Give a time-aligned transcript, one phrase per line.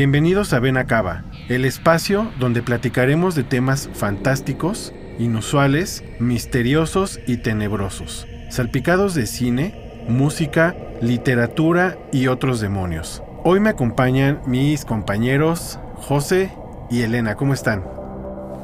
[0.00, 9.14] Bienvenidos a Benacaba, el espacio donde platicaremos de temas fantásticos, inusuales, misteriosos y tenebrosos, salpicados
[9.14, 9.74] de cine,
[10.08, 13.22] música, literatura y otros demonios.
[13.44, 16.50] Hoy me acompañan mis compañeros José
[16.88, 17.84] y Elena, ¿cómo están?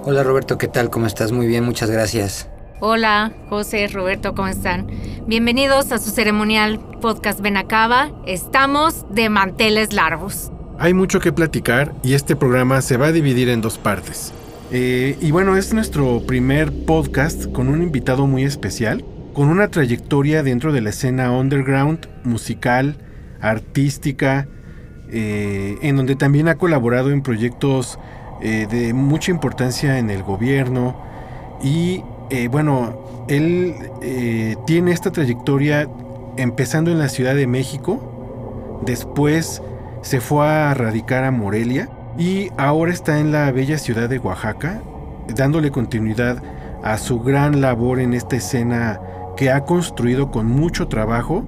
[0.05, 0.89] Hola Roberto, ¿qué tal?
[0.89, 1.33] ¿Cómo estás?
[1.33, 2.48] Muy bien, muchas gracias.
[2.81, 4.87] Hola, José, Roberto, ¿cómo están?
[5.27, 8.11] Bienvenidos a su ceremonial podcast Benacaba.
[8.25, 10.51] Estamos de manteles largos.
[10.79, 14.35] Hay mucho que platicar y este programa se va a dividir en dos partes.
[14.71, 20.43] Eh, y bueno, es nuestro primer podcast con un invitado muy especial, con una trayectoria
[20.43, 22.99] dentro de la escena underground, musical,
[23.41, 24.49] artística,
[25.11, 27.99] eh, en donde también ha colaborado en proyectos
[28.43, 31.01] eh, de mucha importancia en el gobierno.
[31.63, 32.03] Y
[32.51, 33.75] bueno, él
[34.67, 35.89] tiene esta trayectoria
[36.37, 39.63] empezando en la Ciudad de México, después
[40.07, 44.80] se fue a radicar a Morelia y ahora está en la bella ciudad de Oaxaca,
[45.35, 46.41] dándole continuidad
[46.85, 49.01] a su gran labor en esta escena
[49.36, 51.42] que ha construido con mucho trabajo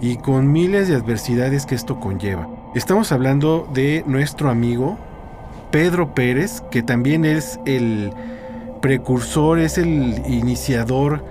[0.00, 2.48] y con miles de adversidades que esto conlleva.
[2.76, 4.96] Estamos hablando de nuestro amigo
[5.72, 8.12] Pedro Pérez, que también es el
[8.80, 11.24] precursor, es el iniciador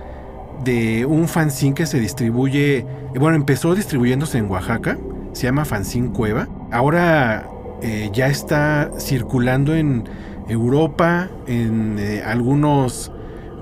[0.64, 2.84] de un fanzine que se distribuye,
[3.18, 4.98] bueno, empezó distribuyéndose en Oaxaca,
[5.32, 6.46] se llama Fanzine Cueva.
[6.70, 7.48] Ahora
[7.82, 10.04] eh, ya está circulando en
[10.48, 13.10] Europa, en eh, algunos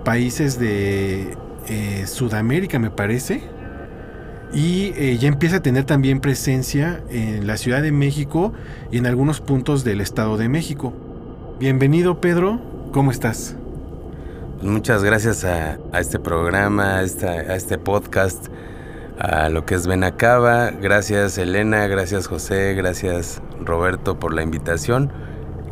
[0.04, 1.36] países de
[1.68, 3.42] eh, Sudamérica, me parece.
[4.52, 8.52] Y ya empieza a tener también presencia en la Ciudad de México
[8.92, 10.94] y en algunos puntos del Estado de México.
[11.58, 12.60] Bienvenido Pedro,
[12.92, 13.56] ¿cómo estás?
[14.62, 18.46] Muchas gracias a, este programa, a este podcast,
[19.18, 20.70] a lo que es Benacaba.
[20.70, 25.12] Gracias Elena, gracias José, gracias Roberto por la invitación.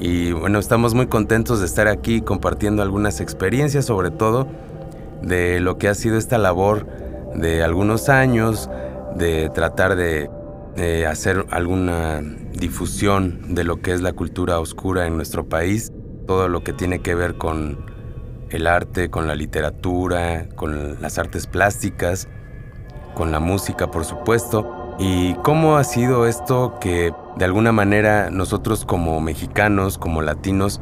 [0.01, 4.49] Y bueno, estamos muy contentos de estar aquí compartiendo algunas experiencias, sobre todo
[5.23, 6.87] de lo que ha sido esta labor
[7.35, 8.69] de algunos años,
[9.17, 10.29] de tratar de
[11.07, 12.21] hacer alguna
[12.53, 15.93] difusión de lo que es la cultura oscura en nuestro país,
[16.27, 17.79] todo lo que tiene que ver con
[18.51, 22.29] el arte, con la literatura, con las artes plásticas,
[23.15, 24.97] con la música, por supuesto.
[24.99, 30.81] Y cómo ha sido esto que de alguna manera nosotros como mexicanos, como latinos,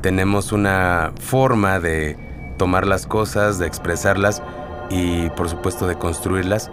[0.00, 4.42] tenemos una forma de tomar las cosas, de expresarlas
[4.90, 6.70] y por supuesto de construirlas.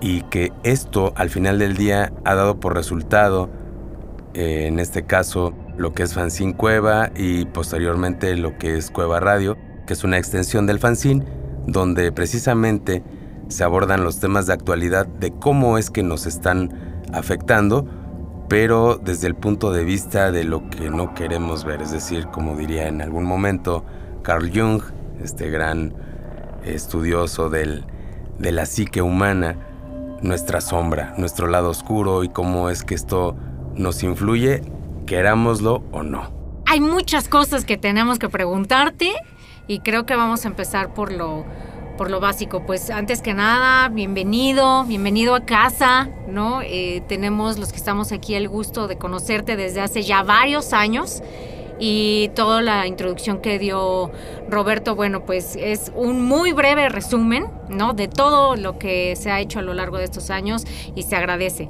[0.00, 3.50] Y que esto al final del día ha dado por resultado,
[4.34, 9.20] eh, en este caso, lo que es Fanzine Cueva y posteriormente lo que es Cueva
[9.20, 11.24] Radio, que es una extensión del fanzine,
[11.66, 13.02] donde precisamente
[13.50, 17.86] se abordan los temas de actualidad de cómo es que nos están afectando,
[18.48, 22.56] pero desde el punto de vista de lo que no queremos ver, es decir, como
[22.56, 23.84] diría en algún momento
[24.22, 24.82] Carl Jung,
[25.22, 25.94] este gran
[26.64, 27.84] estudioso del,
[28.38, 29.56] de la psique humana,
[30.22, 33.36] nuestra sombra, nuestro lado oscuro y cómo es que esto
[33.74, 34.62] nos influye,
[35.06, 36.30] querámoslo o no.
[36.66, 39.12] Hay muchas cosas que tenemos que preguntarte
[39.66, 41.44] y creo que vamos a empezar por lo,
[42.00, 42.62] por lo básico.
[42.64, 46.62] Pues antes que nada, bienvenido, bienvenido a casa, ¿no?
[46.62, 51.22] Eh, tenemos los que estamos aquí el gusto de conocerte desde hace ya varios años
[51.78, 54.10] y toda la introducción que dio
[54.48, 57.92] Roberto, bueno, pues es un muy breve resumen, ¿no?
[57.92, 60.64] De todo lo que se ha hecho a lo largo de estos años
[60.94, 61.68] y se agradece.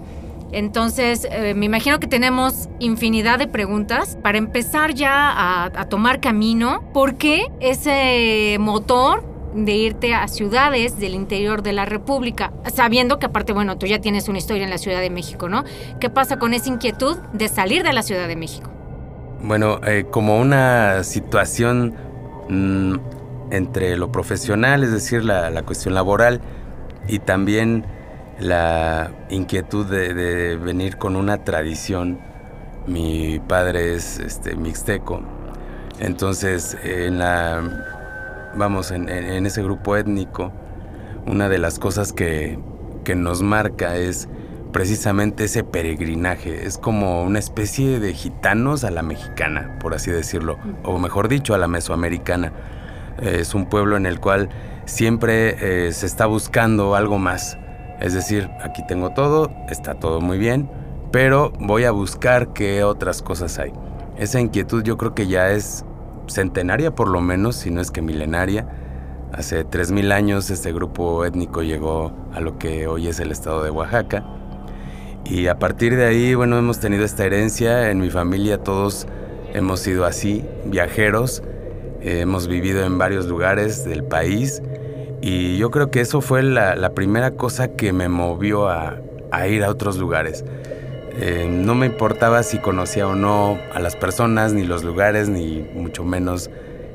[0.52, 4.16] Entonces, eh, me imagino que tenemos infinidad de preguntas.
[4.22, 10.98] Para empezar ya a, a tomar camino, ¿por qué ese motor de irte a ciudades
[10.98, 12.52] del interior de la República?
[12.72, 15.64] Sabiendo que aparte, bueno, tú ya tienes una historia en la Ciudad de México, ¿no?
[16.00, 18.70] ¿Qué pasa con esa inquietud de salir de la Ciudad de México?
[19.42, 21.94] Bueno, eh, como una situación
[22.48, 22.94] mm,
[23.50, 26.40] entre lo profesional, es decir, la, la cuestión laboral,
[27.08, 27.84] y también
[28.38, 32.18] la inquietud de, venir con una tradición.
[32.86, 35.20] Mi padre es este, mixteco,
[35.98, 37.99] entonces en la,
[38.54, 40.52] vamos, en, ese grupo étnico,
[41.26, 42.58] una de las cosas que,
[43.04, 44.28] que nos marca es
[44.72, 46.66] precisamente ese peregrinaje.
[46.66, 51.54] Es como una especie de gitanos a la mexicana, por así decirlo, o mejor dicho,
[51.54, 52.52] a la mesoamericana.
[53.20, 54.48] Es un pueblo en el cual
[54.86, 57.58] siempre eh, se está buscando algo más.
[58.00, 60.70] Es decir, aquí tengo todo, está todo muy bien,
[61.12, 63.72] pero voy a buscar qué otras cosas hay.
[64.16, 65.84] Esa inquietud yo creo que ya es
[66.30, 68.66] centenaria por lo menos, si no es que milenaria.
[69.32, 73.70] Hace 3.000 años este grupo étnico llegó a lo que hoy es el estado de
[73.70, 74.24] Oaxaca.
[75.24, 77.90] Y a partir de ahí, bueno, hemos tenido esta herencia.
[77.90, 79.06] En mi familia todos
[79.54, 81.42] hemos sido así, viajeros.
[82.00, 84.62] Eh, hemos vivido en varios lugares del país.
[85.22, 88.98] Y yo creo que eso fue la, primera cosa que me movió a,
[89.48, 90.44] ir a otros lugares.
[91.18, 95.62] Eh, no me importaba si conocía o no a las personas, ni los lugares, ni
[95.74, 96.50] mucho menos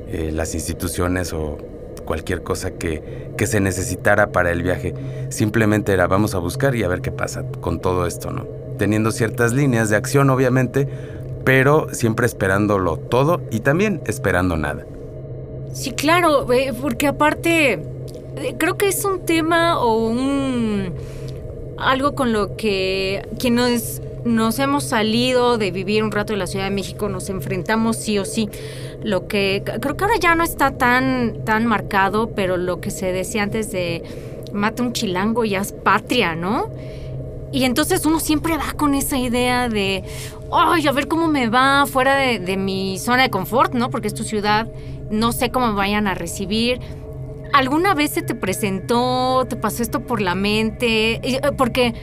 [0.08, 1.58] eh, las instituciones o
[2.04, 4.94] cualquier cosa que, que, se necesitara para el viaje.
[5.28, 8.46] Simplemente era vamos a buscar y a ver qué pasa con todo esto, ¿no?
[8.78, 10.88] Teniendo ciertas líneas de acción, obviamente,
[11.44, 14.86] pero siempre esperándolo todo y también esperando nada.
[15.72, 17.82] Sí, claro, eh, porque aparte
[18.58, 20.92] creo que es un tema o un
[21.78, 26.64] algo con lo que quienes nos hemos salido de vivir un rato en la Ciudad
[26.64, 28.48] de México nos enfrentamos sí o sí
[29.02, 33.12] lo que creo que ahora ya no está tan, tan marcado, pero lo que se
[33.12, 34.02] decía antes de
[34.52, 36.70] mata un chilango y es patria, ¿no?
[37.52, 40.02] Y entonces uno siempre va con esa idea de,
[40.50, 43.90] ay, a ver cómo me va fuera de, de mi zona de confort, ¿no?
[43.90, 44.66] Porque es tu ciudad,
[45.10, 46.80] no sé cómo me vayan a recibir.
[47.56, 51.14] ¿Alguna vez se te presentó, te pasó esto por la mente?
[51.26, 51.94] Eh, porque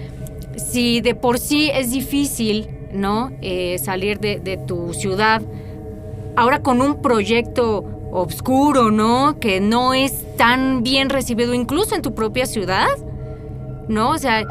[0.57, 3.31] si de por sí es difícil, ¿no?
[3.39, 5.43] Eh, salir de, tu ciudad,
[6.35, 9.39] ahora con un proyecto obscuro, ¿no?
[9.39, 12.87] Que no es tan bien recibido incluso en tu propia ciudad,
[13.87, 14.09] ¿no?
[14.09, 14.47] O sea,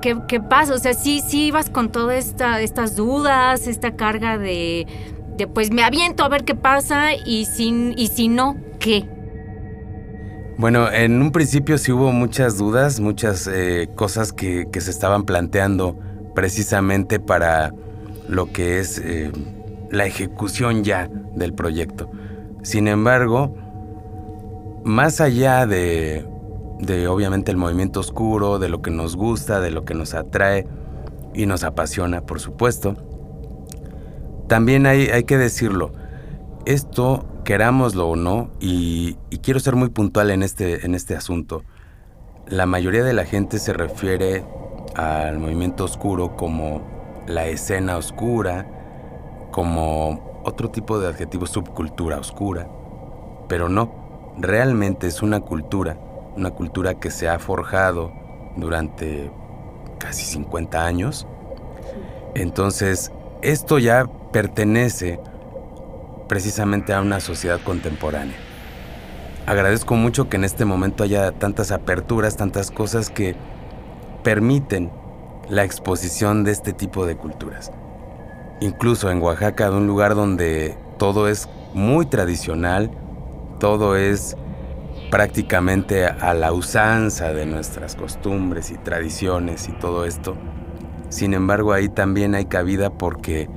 [0.00, 0.72] ¿qué, pasa?
[0.72, 4.86] O sea, sí, sí ibas con todas esta, estas dudas, esta carga de,
[5.36, 9.15] de, pues me aviento a ver qué pasa y si, y si no, ¿qué?
[10.58, 15.96] Bueno, en un principio sí hubo muchas dudas, muchas eh, cosas que, se estaban planteando
[16.34, 17.72] precisamente para
[18.28, 18.98] lo que es...
[18.98, 19.32] Eh,
[19.90, 22.10] la ejecución ya del proyecto.
[22.62, 23.54] Sin embargo,
[24.84, 26.26] más allá de,
[26.80, 30.66] de obviamente el movimiento oscuro, de lo que nos gusta, de lo que nos atrae
[31.34, 32.96] y nos apasiona, por supuesto,
[34.48, 35.92] también hay, hay que decirlo,
[36.64, 41.62] esto, querámoslo o no, y, y, quiero ser muy puntual en este, en este asunto,
[42.48, 44.42] la mayoría de la gente se refiere
[44.96, 46.82] al movimiento oscuro como
[47.28, 48.66] la escena oscura,
[49.52, 52.66] como otro tipo de adjetivo subcultura oscura,
[53.48, 55.96] pero no, realmente es una cultura,
[56.36, 58.12] una cultura que se ha forjado
[58.56, 59.30] durante
[59.98, 61.28] casi 50 años.
[62.34, 65.20] Entonces, esto ya pertenece
[66.28, 68.36] precisamente a una sociedad contemporánea.
[69.46, 73.36] Agradezco mucho que en este momento haya tantas aperturas, tantas cosas que
[74.22, 74.90] permiten
[75.48, 77.70] la exposición de este tipo de culturas
[78.60, 82.90] incluso en Oaxaca, de un lugar donde todo es muy tradicional,
[83.58, 84.36] todo es
[85.10, 90.36] prácticamente a la usanza de nuestras costumbres y tradiciones y todo esto.
[91.08, 93.48] Sin embargo, ahí también hay cabida porque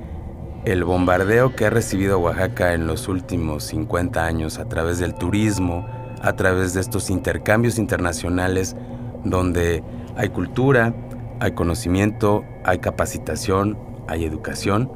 [0.64, 5.86] el bombardeo que ha recibido Oaxaca en los últimos 50 años a través del turismo,
[6.20, 8.76] a través de estos intercambios internacionales
[9.24, 9.82] donde
[10.16, 10.94] hay cultura,
[11.40, 14.92] hay conocimiento, hay capacitación, hay educación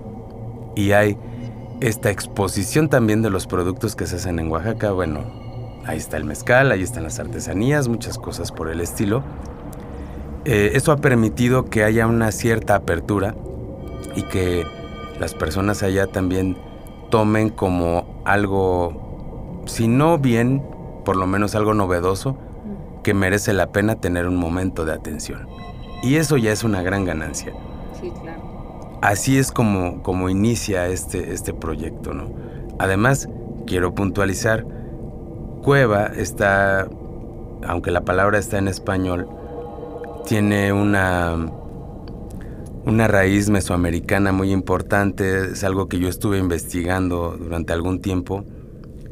[0.76, 1.16] y hay
[1.80, 4.92] esta exposición también de los productos que se hacen en Oaxaca.
[4.92, 5.24] Bueno,
[5.86, 9.22] ahí está el mezcal, ahí están las artesanías, muchas cosas por el estilo.
[10.44, 13.34] Eh, eso ha permitido que haya una cierta apertura
[14.14, 14.66] y que
[15.18, 16.56] las personas allá también
[17.10, 20.62] tomen como algo, si no bien,
[21.04, 22.36] por lo menos algo novedoso,
[23.02, 25.48] que merece la pena tener un momento de atención.
[26.02, 27.52] Y eso ya es una gran ganancia.
[28.00, 28.54] Sí, claro
[29.04, 32.14] así es como, como inicia este, este proyecto.
[32.14, 32.30] ¿no?
[32.78, 33.28] Además,
[33.66, 34.64] quiero puntualizar,
[35.62, 36.88] cueva está,
[37.66, 39.28] aunque la palabra está en español,
[40.26, 41.36] tiene una,
[42.86, 48.44] una raíz mesoamericana muy importante, es algo que yo estuve investigando durante algún tiempo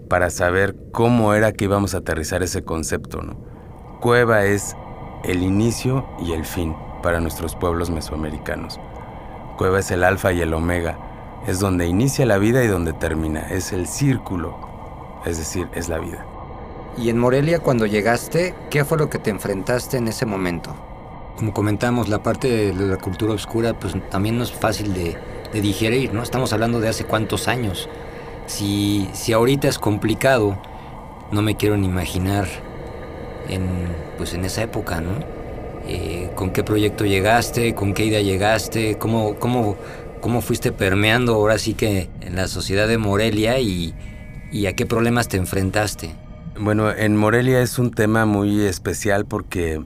[0.08, 3.22] para saber cómo era que íbamos a aterrizar ese concepto.
[3.22, 3.36] ¿no?
[4.00, 4.76] Cueva es
[5.24, 8.78] el inicio y el fin para nuestros pueblos mesoamericanos.
[9.56, 10.98] Cueva es el alfa y el omega,
[11.46, 14.54] es donde inicia la vida y donde termina, es el círculo,
[15.24, 16.26] es decir, es la vida.
[16.98, 20.74] Y en Morelia cuando llegaste, ¿qué fue lo que te enfrentaste en ese momento?
[21.42, 25.16] Como comentamos, la parte de la cultura oscura pues también no es fácil de,
[25.60, 26.22] digerir, ¿no?
[26.22, 27.88] Estamos hablando de hace cuántos años.
[28.46, 30.56] Si, si ahorita es complicado,
[31.32, 32.46] no me quiero ni imaginar
[33.48, 33.66] en,
[34.18, 35.10] pues en esa época, ¿no?
[35.88, 37.74] Eh, ¿Con qué proyecto llegaste?
[37.74, 38.96] ¿Con qué idea llegaste?
[38.98, 39.74] ¿Cómo, cómo,
[40.20, 43.96] cómo fuiste permeando ahora sí que en la sociedad de Morelia y,
[44.52, 46.14] y a qué problemas te enfrentaste?
[46.56, 49.82] Bueno, en Morelia es un tema muy especial porque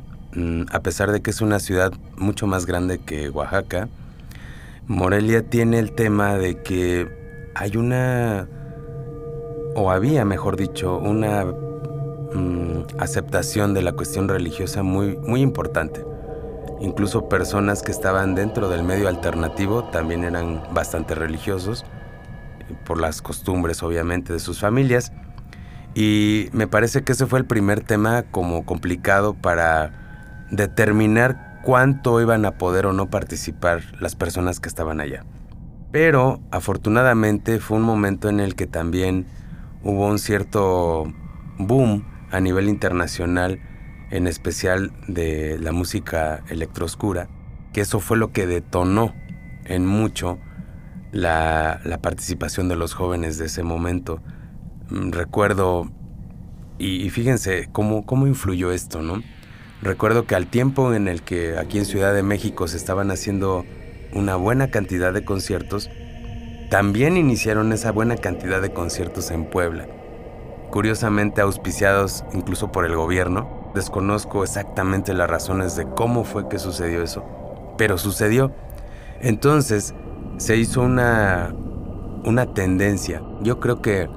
[0.71, 3.89] a pesar de que es una ciudad mucho más grande que Oaxaca,
[4.87, 7.09] Morelia tiene el tema de que
[7.55, 8.49] hay una,
[9.75, 16.05] o había mejor dicho, una mm, aceptación de la cuestión religiosa muy, muy importante.
[16.81, 21.85] Incluso personas que estaban dentro del medio alternativo también eran bastante religiosos,
[22.85, 25.13] por las costumbres obviamente de sus familias.
[25.95, 30.06] Y me parece que ese fue el primer tema como complicado para
[30.51, 35.25] determinar cuánto iban a poder o no participar las personas que estaban allá.
[35.93, 39.27] Pero afortunadamente fue un momento en el que también
[39.83, 41.13] hubo un cierto
[41.59, 43.61] boom a nivel internacional,
[44.11, 47.29] en especial de la música electrooscura,
[47.73, 49.15] que eso fue lo que detonó
[49.65, 50.39] en mucho
[51.13, 54.21] la, participación de los jóvenes de ese momento
[54.91, 55.91] Mm, recuerdo,
[56.79, 59.23] y, fíjense cómo, cómo influyó esto, ¿no?
[59.83, 63.65] Recuerdo que al tiempo en el que aquí en Ciudad de México se estaban haciendo
[64.13, 65.91] una buena cantidad de conciertos,
[66.71, 69.87] también iniciaron esa buena cantidad de conciertos en Puebla.
[70.71, 77.03] Curiosamente auspiciados incluso por el gobierno, desconozco exactamente las razones de cómo fue que sucedió
[77.03, 77.25] eso,
[77.77, 78.53] pero sucedió.
[79.21, 79.95] Entonces
[80.39, 81.55] se hizo una,
[82.25, 83.23] una tendencia.
[83.43, 84.09] Yo creo que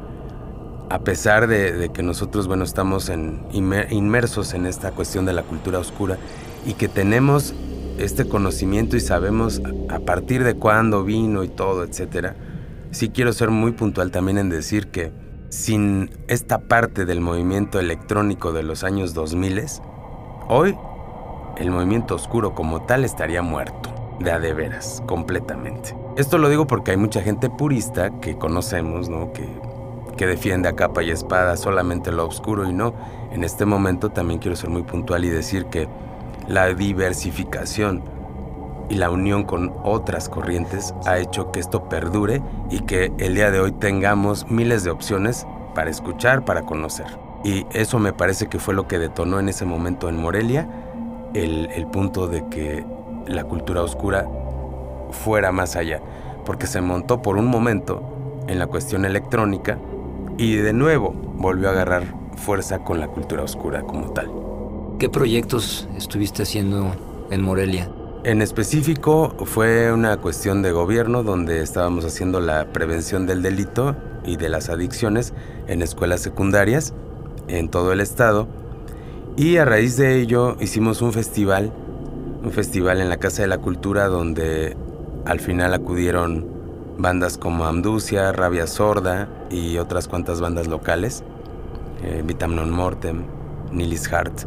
[0.89, 3.11] a pesar de, que nosotros, bueno, estamos
[3.51, 6.17] inmersos en esta cuestión de la cultura oscura
[6.65, 7.53] y que tenemos
[7.99, 12.35] este conocimiento y sabemos a partir de cuándo vino y todo, etcétera,
[12.91, 15.11] sí quiero ser muy puntual también en decir que
[15.49, 19.63] sin esta parte del movimiento electrónico de los años 2000,
[20.47, 20.75] hoy
[21.57, 25.95] el movimiento oscuro como tal estaría muerto, de a de veras, completamente.
[26.15, 29.33] Esto lo digo porque hay mucha gente purista que conocemos, ¿no?
[29.33, 29.47] Que
[30.19, 32.93] que defiende a capa y espada solamente lo oscuro y no.
[33.31, 35.87] En este momento también quiero ser muy puntual y decir que
[36.49, 38.03] la diversificación
[38.89, 43.49] y la unión con otras corrientes ha hecho que esto perdure y que el día
[43.49, 47.07] de hoy tengamos miles de opciones para escuchar, para conocer.
[47.45, 50.67] Y eso me parece que fue lo que detonó en ese momento en Morelia
[51.33, 52.85] el, el punto de que
[53.25, 54.27] la cultura oscura
[55.11, 56.01] fuera más allá,
[56.45, 58.03] porque se montó por un momento
[58.47, 59.77] en la cuestión electrónica
[60.39, 64.31] y de nuevo volvió a agarrar fuerza con la cultura oscura como tal.
[64.97, 66.95] ¿Qué proyectos estuviste haciendo
[67.29, 67.91] en Morelia?
[68.23, 74.37] En específico fue una cuestión de gobierno donde estábamos haciendo la prevención del delito y
[74.37, 75.33] de las adicciones
[75.67, 76.93] en escuelas secundarias
[77.49, 78.47] en todo el estado
[79.35, 81.73] y a raíz de ello hicimos un festival,
[82.43, 84.77] un festival en la Casa de la Cultura donde
[85.25, 86.58] al final acudieron
[86.99, 91.23] bandas como Amducia, Rabia Sorda y otras cuantas bandas locales,
[92.03, 93.23] eh, Vitam Non Mortem,
[93.71, 94.41] Nilis Hart,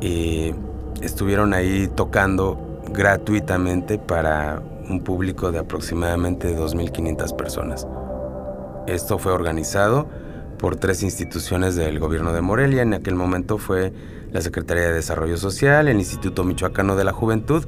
[0.00, 0.54] y
[1.02, 7.86] estuvieron ahí tocando gratuitamente para un público de aproximadamente 2.500 personas.
[8.86, 10.08] Esto fue organizado
[10.58, 12.82] por tres instituciones del gobierno de Morelia.
[12.82, 13.92] En aquel momento fue
[14.32, 17.66] la Secretaría de Desarrollo Social, el Instituto Michoacano de la Juventud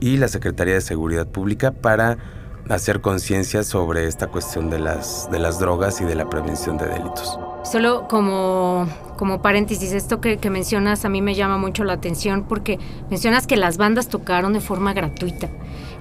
[0.00, 2.18] y la Secretaría de Seguridad Pública para
[2.68, 6.86] hacer conciencia sobre esta cuestión de las, de las drogas y de la prevención de
[6.86, 7.38] delitos.
[7.64, 12.78] Solo como, como paréntesis, esto que, mencionas a mí me llama mucho la atención porque
[13.10, 15.48] mencionas que las bandas tocaron de forma gratuita.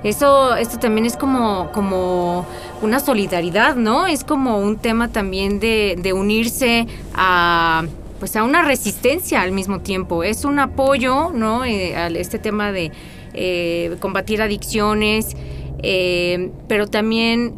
[0.03, 2.45] Eso, esto también es como, como
[2.83, 4.05] una solidaridad, ¿no?
[4.05, 7.85] Es como un tema también de, de unirse a
[8.19, 10.23] pues a una resistencia al mismo tiempo.
[10.23, 11.65] Es un apoyo, ¿no?
[11.65, 12.91] Eh, a este tema de
[13.33, 15.35] eh, combatir adicciones,
[15.83, 17.53] eh, pero también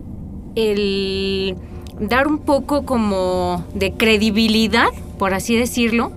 [0.56, 1.56] el
[2.00, 6.12] dar un poco como de credibilidad, por así decirlo,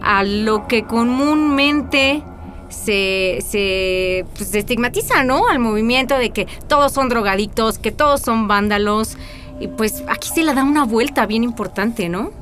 [0.00, 2.22] a lo que comúnmente
[2.68, 5.46] se, se, pues, estigmatiza, ¿no?
[5.48, 9.16] Al movimiento de que todos son drogadictos, que todos son vándalos.
[9.60, 12.32] Y pues aquí se le da una vuelta bien importante, ¿no?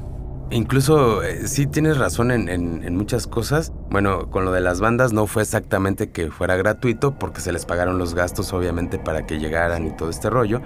[0.52, 3.72] Incluso eh, sí tienes razón en, muchas cosas.
[3.88, 7.64] Bueno, con lo de las bandas no fue exactamente que fuera gratuito porque se les
[7.64, 10.60] pagaron los gastos obviamente para que llegaran y todo este rollo.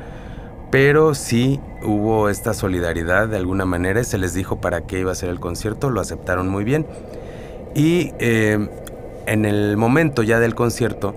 [0.71, 5.15] Pero sí hubo esta solidaridad de alguna manera se les dijo para qué iba a
[5.15, 6.87] ser el concierto, lo aceptaron muy bien.
[7.75, 8.69] Y eh,
[9.27, 11.15] en el momento ya del concierto,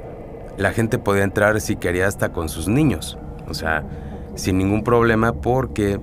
[0.58, 3.18] la gente podía entrar si quería hasta con sus niños.
[3.48, 3.86] O sea,
[4.36, 6.00] sin ningún problema porque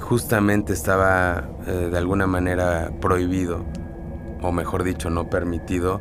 [0.00, 3.64] justamente estaba eh, de alguna manera prohibido,
[4.42, 6.00] o mejor dicho, no permitido,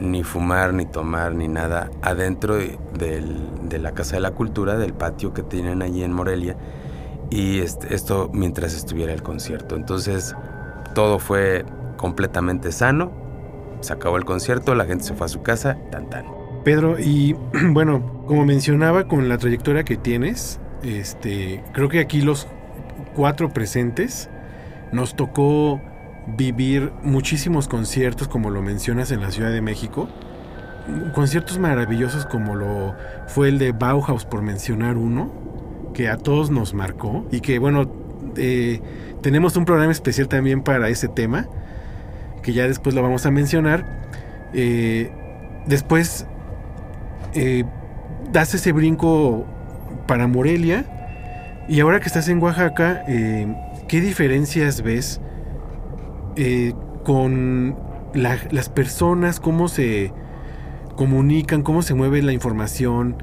[0.00, 5.32] ni fumar, ni tomar, ni nada adentro de la Casa de la Cultura, del patio
[5.32, 6.56] que tienen allí en Morelia,
[7.30, 9.76] y este, esto mientras estuviera el concierto.
[9.76, 10.34] Entonces,
[10.94, 11.64] todo fue
[11.96, 13.12] completamente sano,
[13.80, 16.26] se acabó el concierto, la gente se fue a su casa, tan tan.
[16.64, 17.34] Pedro, y
[17.70, 22.48] bueno, como mencionaba con la trayectoria que tienes, este, creo que aquí los
[23.14, 24.28] cuatro presentes
[24.92, 25.80] nos tocó
[26.26, 30.08] vivir muchísimos conciertos, como lo mencionas en la Ciudad de México.
[31.14, 32.94] Conciertos maravillosos como lo
[33.26, 35.32] fue el de Bauhaus, por mencionar uno,
[35.94, 37.90] que a todos nos marcó y que, bueno,
[38.36, 38.80] eh,
[39.20, 41.46] tenemos un programa especial también para ese tema,
[42.42, 44.02] que ya después lo vamos a mencionar.
[44.52, 45.10] Eh,
[45.66, 46.26] después
[47.34, 47.64] eh,
[48.32, 49.46] das ese brinco
[50.06, 51.01] para Morelia
[51.68, 55.20] y ahora que estás en Oaxaca, ¿qué diferencias ves?
[56.36, 56.72] Eh,
[57.04, 57.76] con
[58.14, 60.12] las personas, cómo se
[60.96, 63.16] comunican, cómo se mueve la información,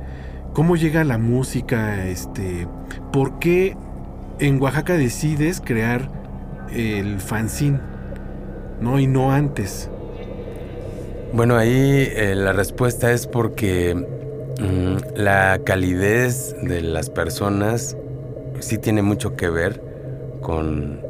[0.53, 2.67] cómo llega la música, este,
[3.12, 3.75] por qué
[4.39, 6.10] en Oaxaca decides crear
[6.74, 7.79] el fanzine,
[8.81, 9.00] ¿no?
[9.00, 9.89] Y no antes.
[11.34, 17.96] Bueno, ahí eh, la respuesta es porque mm, la calidez de las personas
[18.61, 19.81] sí tiene mucho que ver
[20.41, 21.09] con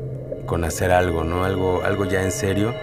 [0.50, 1.44] con hacer algo, ¿no?
[1.44, 2.74] Algo, algo ya en serio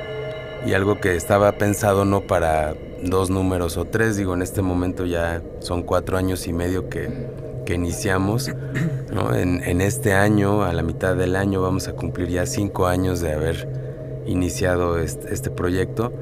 [0.64, 5.05] y algo que estaba pensado no para dos números o tres, digo, en este momento
[5.05, 7.11] ya son cuatro años y medio que,
[7.66, 8.52] que iniciamos,
[9.12, 9.35] ¿no?
[9.35, 13.33] En, este año, a la mitad del año, vamos a cumplir ya cinco años de
[13.33, 13.68] haber
[14.26, 16.12] iniciado este, este proyecto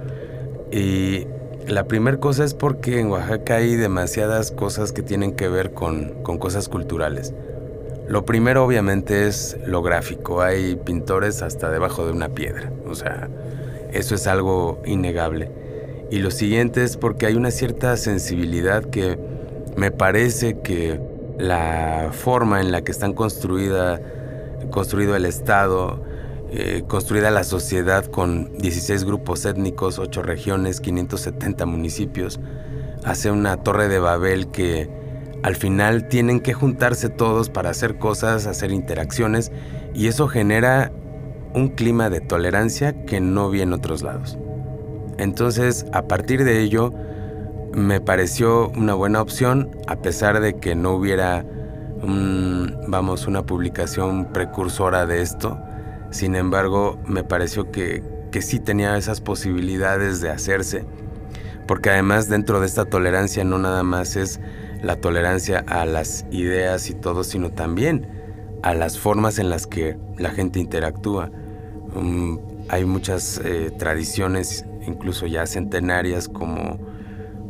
[0.73, 1.27] y
[1.69, 6.23] la primera cosa es porque en Oaxaca hay demasiadas cosas que tienen que ver con,
[6.23, 7.35] con cosas culturales.
[8.09, 10.43] Lo primero obviamente es lo gráfico.
[10.43, 12.71] Hay pintores hasta debajo de una piedra.
[12.87, 13.29] O sea,
[13.93, 15.51] eso es algo innegable.
[16.11, 19.19] Y lo siguiente es porque hay una cierta sensibilidad que
[19.77, 21.01] me parece que
[21.39, 24.01] la forma en la que están construida,
[24.71, 26.03] construido el Estado,
[26.51, 32.39] eh, construida la sociedad con 16 grupos étnicos, 8 regiones, 570 municipios,
[33.03, 34.89] hace una torre de Babel que
[35.45, 39.53] al final tienen que juntarse todos para hacer cosas, hacer interacciones
[39.93, 40.91] y eso genera
[41.53, 44.39] un clima de tolerancia que no vi en otros lados.
[45.19, 46.95] Entonces, a partir de ello,
[47.75, 51.45] me pareció una buena opción, a pesar de que no hubiera,
[52.89, 55.61] vamos, una publicación precursora de esto.
[56.11, 58.03] Sin embargo, me pareció que,
[58.33, 60.87] que sí tenía esas posibilidades de hacerse,
[61.67, 64.41] porque además dentro de esta tolerancia no nada más es
[64.85, 68.07] la tolerancia a las ideas y todo, sino también
[68.63, 71.31] a las formas en las que la gente interactúa.
[71.95, 76.79] Um, hay muchas eh, tradiciones, incluso ya centenarias, como,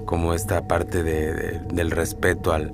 [0.06, 2.72] como esta parte del respeto al,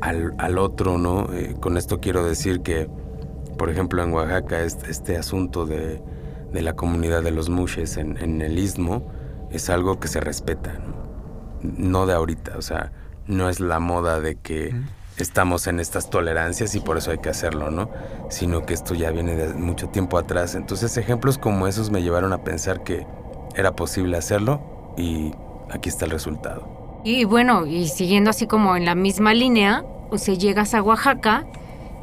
[0.00, 1.32] al, otro, ¿no?
[1.32, 2.88] Eh, con esto quiero decir que,
[3.56, 6.02] por ejemplo, en Oaxaca, este, asunto de,
[6.52, 9.04] la comunidad de los mushes en, en, el istmo
[9.50, 10.78] es algo que se respeta,
[11.62, 12.92] no de ahorita, o sea,
[13.26, 14.74] no es la moda de que
[15.16, 17.90] estamos en estas tolerancias y por eso hay que hacerlo, ¿no?
[18.30, 20.54] Sino que esto ya viene de mucho tiempo atrás.
[20.54, 23.06] Entonces ejemplos como esos me llevaron a pensar que
[23.54, 25.32] era posible hacerlo y
[25.70, 27.00] aquí está el resultado.
[27.04, 31.44] Y bueno, y siguiendo así como en la misma línea, o sea, llegas a Oaxaca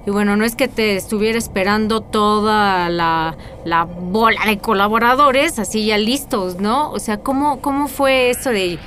[0.05, 5.85] y bueno, no es que te estuviera esperando toda la, la bola de colaboradores así
[5.85, 6.91] ya listos, ¿no?
[6.91, 8.79] O sea, ¿cómo, cómo fue eso de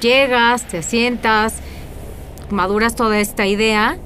[0.00, 1.57] llegas, te asientas,
[2.50, 3.96] maduras toda esta idea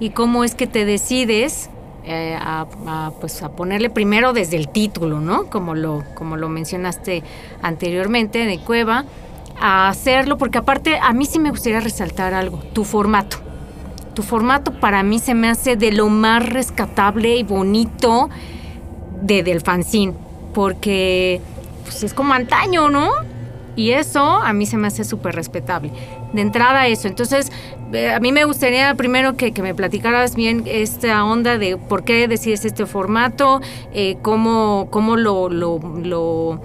[0.00, 1.70] y cómo es que te decides
[2.04, 2.66] eh, a,
[3.20, 5.48] pues a ponerle primero desde el título, ¿no?
[5.48, 7.22] Como lo, como lo mencionaste
[7.62, 9.04] anteriormente de Cueva,
[9.60, 13.36] a hacerlo, porque aparte a mí sí me gustaría resaltar algo, tu formato.
[14.14, 18.28] Tu formato para mí se me hace de lo más rescatable y bonito
[19.22, 20.14] de, del fanzine,
[20.52, 21.40] porque
[21.84, 23.10] pues es como antaño, ¿no?
[23.76, 25.92] Y eso a mí se me hace súper respetable.
[26.32, 27.08] De entrada eso.
[27.08, 27.52] Entonces,
[27.92, 32.26] eh, a mí me gustaría primero que, me platicaras bien esta onda de por qué
[32.26, 33.60] decides este formato,
[33.92, 36.60] eh, cómo, cómo lo, lo,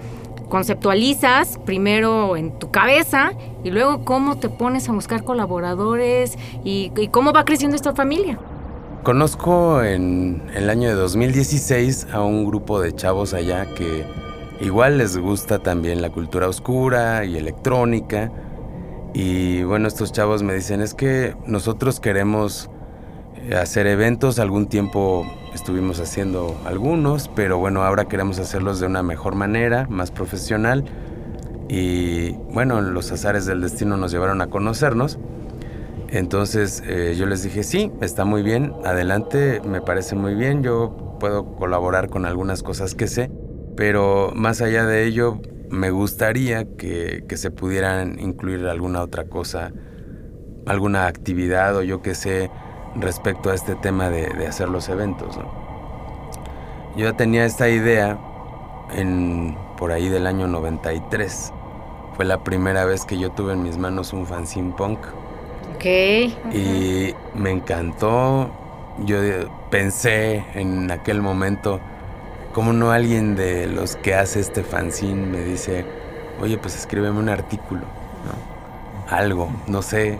[0.48, 7.08] conceptualizas primero en tu cabeza y luego cómo te pones a buscar colaboradores y, y
[7.08, 8.38] cómo va creciendo esta familia.
[9.02, 14.04] Conozco en el año de 2016 a un grupo de chavos allá que
[14.60, 18.32] igual les gusta también la cultura oscura y electrónica.
[19.14, 22.70] Y bueno, estos chavos me dicen, es que nosotros queremos
[23.36, 29.02] eh, hacer eventos, algún tiempo estuvimos haciendo algunos, pero bueno, ahora queremos hacerlos de una
[29.02, 30.84] mejor manera, más profesional.
[31.68, 35.18] Y bueno, los azares del destino nos llevaron a conocernos.
[36.08, 41.16] Entonces eh, yo les dije, sí, está muy bien, adelante, me parece muy bien, yo
[41.20, 43.30] puedo colaborar con algunas cosas que sé,
[43.76, 49.72] pero más allá de ello, me gustaría que, se pudieran incluir alguna otra cosa,
[50.66, 52.50] alguna actividad o yo que sé
[52.96, 55.38] respecto a este tema de, hacer los eventos.
[56.96, 58.18] Yo tenía esta idea
[58.94, 61.52] en, por ahí del año 93.
[62.14, 64.98] Fue la primera vez que yo tuve en mis manos un fanzine punk.
[65.76, 65.84] Ok.
[66.52, 68.50] Y me encantó.
[69.04, 69.18] Yo
[69.70, 71.78] pensé en aquel momento,
[72.52, 75.84] como no alguien de los que hace este fanzine me dice,
[76.40, 79.14] oye, pues escríbeme un artículo, ¿no?
[79.14, 80.18] Algo, no sé,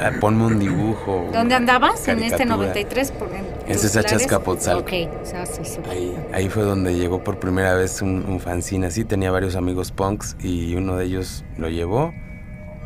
[0.00, 1.28] ah, ponme un dibujo.
[1.32, 3.12] ¿Dónde andabas en este 93?
[3.12, 4.78] Por, en es esa Chascapotzal.
[4.78, 4.92] Ok,
[5.90, 9.04] ahí, ahí, fue donde llegó por primera vez un, un fanzine así.
[9.04, 12.12] Tenía varios amigos punks y uno de ellos lo llevó,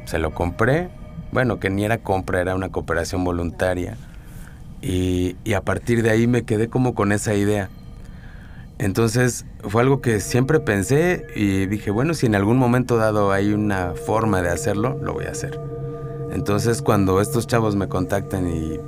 [0.05, 0.89] se lo compré.
[1.33, 3.97] Bueno, que ni era compra, era una cooperación voluntaria.
[4.81, 7.71] Y, y a partir de ahí me quedé como con esa idea
[8.83, 13.53] entonces fue algo que siempre pensé y dije, bueno, si en algún momento dado hay
[13.53, 15.61] una forma de hacerlo, lo voy a hacer.
[16.33, 18.81] Entonces cuando estos chavos me contactan y,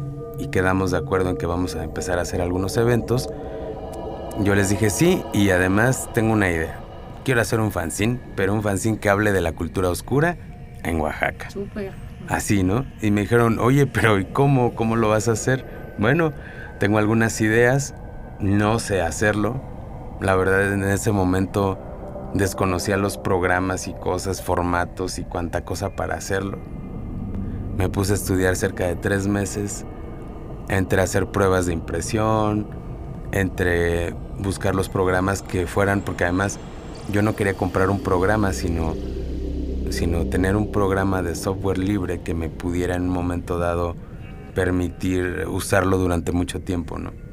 [0.51, 3.29] quedamos de acuerdo en que vamos a empezar a hacer algunos eventos,
[4.41, 6.81] yo les dije sí y además tengo una idea.
[7.25, 10.37] Quiero hacer un fanzine, pero un fanzine que hable de la cultura oscura
[10.83, 11.51] en Oaxaca.
[11.51, 11.93] Súper.
[12.29, 12.85] Así, ¿no?
[13.01, 14.75] Y me dijeron, oye, pero ¿y cómo?
[14.75, 15.65] ¿Cómo lo vas a hacer?
[15.99, 16.33] Bueno,
[16.81, 17.95] tengo algunas ideas,
[18.41, 19.74] no sé hacerlo,
[20.21, 21.79] la verdad en ese momento
[22.35, 26.59] desconocía los programas y cosas, formatos y cuánta cosa para hacerlo.
[27.77, 29.85] Me puse a estudiar cerca de tres meses,
[30.69, 32.67] entre hacer pruebas de impresión,
[33.33, 36.59] entre buscar los programas que fueran, porque además
[37.11, 38.95] yo no quería comprar un programa, sino,
[39.91, 43.97] sino tener un programa de software libre que me pudiera en un momento dado
[44.55, 47.24] permitir usarlo durante mucho tiempo, ¿no?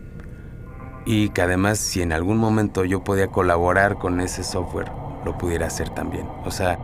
[1.05, 4.91] Y que además si en algún momento yo podía colaborar con ese software,
[5.25, 6.27] lo pudiera hacer también.
[6.45, 6.79] O sea,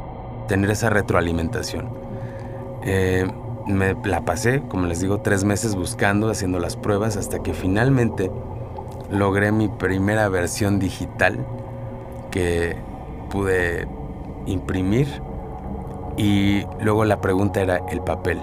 [0.48, 1.90] tener esa retroalimentación.
[2.84, 3.28] Eh,
[3.68, 8.32] me la pasé, como les digo, tres meses buscando, haciendo las pruebas, hasta que finalmente
[9.12, 11.46] logré mi primera versión digital
[12.32, 12.78] que
[13.30, 13.88] pude
[14.46, 15.08] imprimir.
[16.16, 18.42] Y luego la pregunta era el papel.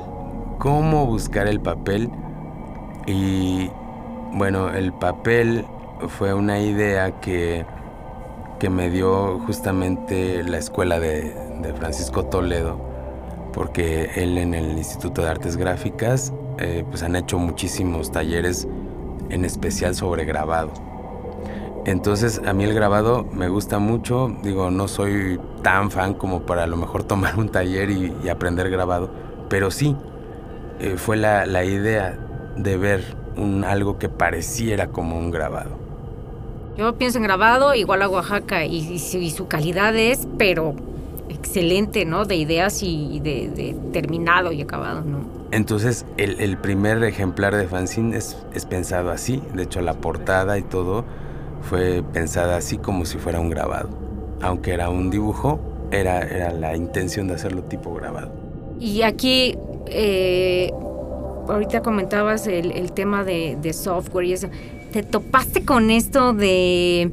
[0.58, 2.10] ¿Cómo buscar el papel?
[3.06, 3.70] Y
[4.34, 5.64] bueno, el papel
[6.08, 7.64] fue una idea que,
[8.58, 11.42] que me dio justamente la escuela de,
[11.78, 12.78] Francisco Toledo,
[13.54, 18.68] porque él en el Instituto de Artes Gráficas eh, pues han hecho muchísimos talleres,
[19.30, 20.72] en especial sobre grabado.
[21.86, 26.64] Entonces a mí el grabado me gusta mucho, digo, no soy tan fan como para
[26.64, 29.10] a lo mejor tomar un taller y, aprender grabado,
[29.48, 29.96] pero sí,
[30.80, 32.18] eh, fue la, la idea
[32.56, 35.70] de ver un, algo que pareciera como un grabado.
[36.76, 40.74] Yo pienso en grabado, igual a Oaxaca, y, su calidad es, pero
[41.28, 42.24] excelente, ¿no?
[42.24, 45.18] De ideas y de, terminado y acabado, ¿no?
[45.52, 49.40] Entonces, el, primer ejemplar de fanzine es, es, pensado así.
[49.54, 51.04] De hecho, la portada y todo
[51.62, 53.90] fue pensada así como si fuera un grabado.
[54.42, 55.60] Aunque era un dibujo,
[55.92, 58.32] era, era la intención de hacerlo tipo grabado.
[58.80, 60.72] Y aquí eh,
[61.48, 64.48] ahorita comentabas el, tema de, software y eso.
[64.92, 67.12] ¿Te topaste con esto de,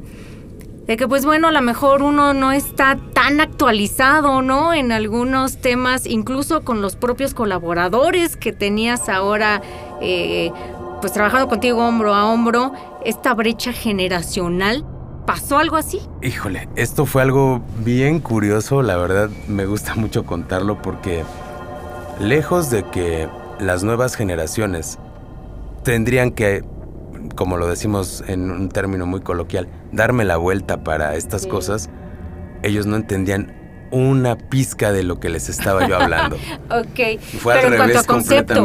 [0.86, 4.72] de que, pues bueno, a lo mejor uno no está tan actualizado, ¿no?
[4.72, 9.62] En algunos temas, incluso con los propios colaboradores que tenías ahora,
[10.00, 10.52] eh,
[11.00, 12.72] pues trabajando contigo hombro a hombro,
[13.04, 14.84] esta brecha generacional.
[15.26, 16.00] ¿Pasó algo así?
[16.20, 21.22] Híjole, esto fue algo bien curioso, la verdad me gusta mucho contarlo porque
[22.18, 23.28] lejos de que
[23.62, 24.98] las nuevas generaciones
[25.84, 26.64] tendrían que,
[27.34, 31.90] como lo decimos en un término muy coloquial, darme la vuelta para estas cosas,
[32.62, 33.54] ellos no entendían
[33.90, 36.36] una pizca de lo que les estaba yo hablando.
[36.70, 37.20] ok.
[37.38, 38.62] Fue Pero al en revés cuanto a concepto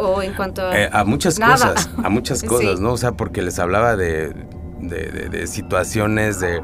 [0.00, 0.78] o, en cuanto a...
[0.78, 2.92] Eh, a muchas cosas, a muchas cosas, ¿no?
[2.92, 4.34] O sea, porque les hablaba de,
[4.80, 6.60] de situaciones, de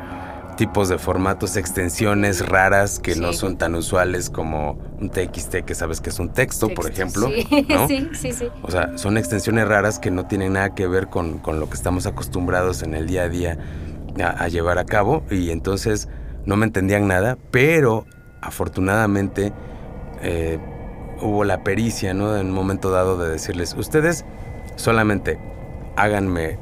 [0.62, 6.00] tipos de formatos, extensiones raras que no son tan usuales como un TXT que sabes
[6.00, 7.28] que es un texto, por ejemplo.
[7.88, 8.08] Sí.
[8.12, 11.68] sí, sí, O sea, son extensiones raras que no tienen nada que ver con, lo
[11.68, 13.58] que estamos acostumbrados en el día a día
[14.24, 16.08] a, llevar a cabo y entonces
[16.46, 18.06] no me entendían nada, pero
[18.40, 19.52] afortunadamente
[20.22, 20.60] eh,
[21.20, 22.36] hubo la pericia, ¿no?
[22.36, 24.24] En un momento dado de decirles, ustedes
[24.76, 25.40] solamente
[25.96, 26.56] háganme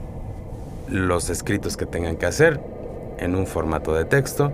[0.89, 2.70] los escritos que tengan que hacer
[3.21, 4.51] en un formato de texto.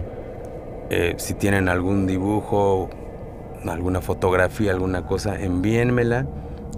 [0.90, 2.90] Eh, si tienen algún dibujo,
[3.66, 6.26] alguna fotografía, alguna cosa, envíenmela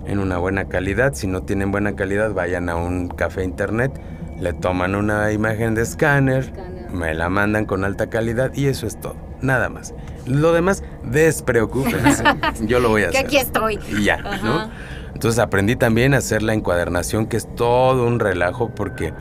[0.06, 1.14] en una buena calidad.
[1.14, 3.92] Si no tienen buena calidad, vayan a un café internet,
[4.38, 6.52] le toman una imagen de escáner,
[6.92, 9.16] me la mandan con alta calidad y eso es todo.
[9.40, 9.94] Nada más.
[10.26, 12.24] Lo demás, despreocúpense.
[12.66, 13.20] Yo lo voy a hacer.
[13.20, 13.78] Que aquí estoy.
[13.96, 14.70] Y ya, ¿no?
[15.14, 19.12] Entonces aprendí también a hacer la encuadernación, que es todo un relajo porque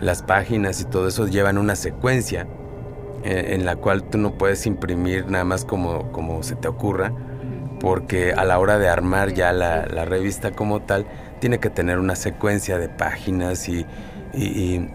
[0.00, 2.46] las páginas y todo eso llevan una secuencia
[3.24, 7.12] eh, en la cual tú no puedes imprimir nada más como, como se te ocurra,
[7.80, 11.06] porque a la hora de armar ya la, la revista como tal,
[11.40, 13.86] tiene que tener una secuencia de páginas y,
[14.34, 14.88] y,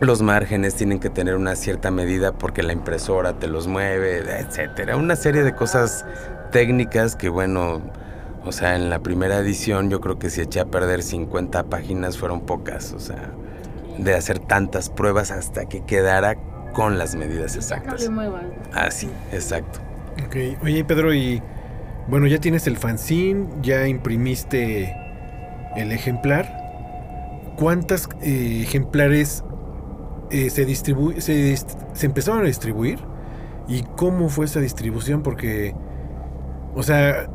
[0.00, 4.96] los márgenes tienen que tener una cierta medida porque la impresora te los mueve, etcétera.
[4.96, 6.06] Una serie de cosas
[6.52, 7.82] técnicas que, bueno,
[8.44, 12.16] o sea, en la primera edición yo creo que si eché a perder 50 páginas
[12.16, 13.30] fueron pocas, o sea,
[14.04, 16.36] de hacer tantas pruebas hasta que quedara
[16.72, 18.08] con las medidas exactas.
[18.72, 19.80] Así, exacto.
[20.26, 21.42] Ok, oye Pedro, y
[22.08, 24.94] bueno, ya tienes el fanzine, ya imprimiste
[25.76, 26.58] el ejemplar.
[27.56, 29.44] ¿Cuántos eh, ejemplares
[30.30, 32.98] eh, se, distribu se, se empezaron a distribuir?
[33.68, 35.22] ¿Y cómo fue esa distribución?
[35.22, 35.74] Porque,
[36.74, 37.28] o sea,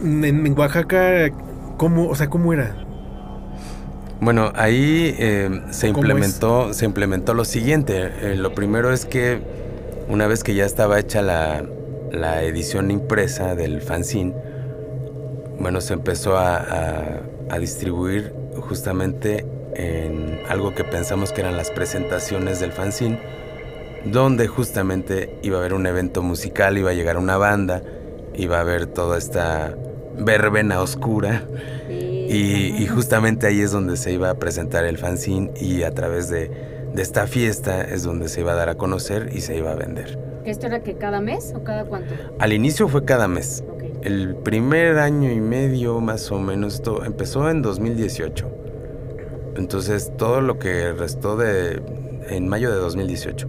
[0.00, 1.30] en, Oaxaca,
[1.76, 2.76] ¿cómo, o sea, ¿cómo era?
[4.20, 8.10] Bueno, ahí eh, se implementó, se implementó lo siguiente.
[8.20, 9.40] Eh, lo primero es que
[10.08, 11.64] una vez que ya estaba hecha la,
[12.10, 14.34] la edición impresa del fanzine,
[15.60, 22.60] bueno, se empezó a, a, distribuir justamente en algo que pensamos que eran las presentaciones
[22.60, 23.18] del fanzine,
[24.04, 27.82] donde justamente iba a haber un evento musical, iba a llegar una banda,
[28.34, 29.76] iba a haber toda esta
[30.16, 31.44] verbena oscura.
[32.28, 36.50] Y, justamente ahí es donde se iba a presentar el fanzine y a través de,
[36.96, 40.18] esta fiesta es donde se iba a dar a conocer y se iba a vender.
[40.44, 42.14] ¿Esto era que cada mes o cada cuánto?
[42.38, 43.64] Al inicio fue cada mes.
[44.02, 48.50] El primer año y medio más o menos, esto empezó en 2018.
[49.56, 51.82] Entonces todo lo que restó de...
[52.28, 53.48] en mayo de 2018.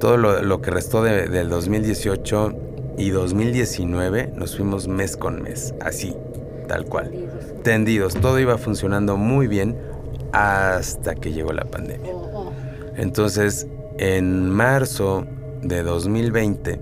[0.00, 6.16] Todo lo, que restó de, del 2018 y 2019 nos fuimos mes con mes, así,
[6.66, 7.10] tal cual.
[7.62, 9.76] Tendidos, todo iba funcionando muy bien
[10.32, 12.12] hasta que llegó la pandemia.
[12.12, 12.52] Oh, oh.
[12.96, 13.66] Entonces,
[13.98, 15.26] en marzo
[15.62, 16.80] de 2020